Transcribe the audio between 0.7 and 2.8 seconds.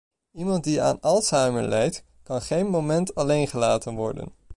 aan alzheimer lijdt, kan geen